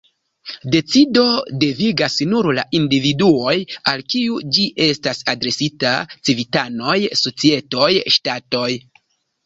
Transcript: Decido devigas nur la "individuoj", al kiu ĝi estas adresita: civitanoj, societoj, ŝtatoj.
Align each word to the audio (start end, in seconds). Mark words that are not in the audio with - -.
Decido 0.75 1.25
devigas 1.63 2.15
nur 2.31 2.49
la 2.61 2.63
"individuoj", 2.79 3.53
al 3.93 4.05
kiu 4.15 4.41
ĝi 4.57 4.67
estas 4.89 5.23
adresita: 5.37 5.95
civitanoj, 6.19 7.01
societoj, 7.25 7.97
ŝtatoj. 8.19 8.69